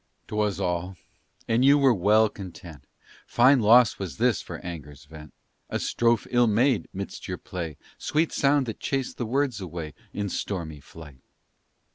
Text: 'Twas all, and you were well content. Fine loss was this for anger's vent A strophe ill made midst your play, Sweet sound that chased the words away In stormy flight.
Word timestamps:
'Twas 0.29 0.59
all, 0.59 0.97
and 1.47 1.63
you 1.63 1.77
were 1.77 1.93
well 1.93 2.27
content. 2.27 2.85
Fine 3.27 3.59
loss 3.59 3.99
was 3.99 4.17
this 4.17 4.41
for 4.41 4.57
anger's 4.65 5.05
vent 5.05 5.31
A 5.69 5.77
strophe 5.77 6.25
ill 6.31 6.47
made 6.47 6.87
midst 6.91 7.27
your 7.27 7.37
play, 7.37 7.77
Sweet 7.99 8.31
sound 8.31 8.65
that 8.65 8.79
chased 8.79 9.17
the 9.17 9.27
words 9.27 9.61
away 9.61 9.93
In 10.11 10.27
stormy 10.27 10.79
flight. 10.79 11.21